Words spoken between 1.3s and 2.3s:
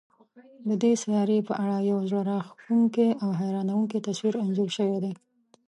په اړه یو زړه